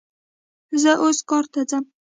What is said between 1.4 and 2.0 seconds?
ته ځم